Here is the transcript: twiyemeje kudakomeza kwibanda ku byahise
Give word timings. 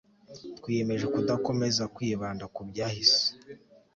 twiyemeje 0.57 1.05
kudakomeza 1.13 1.83
kwibanda 1.95 2.43
ku 2.53 2.61
byahise 2.69 3.25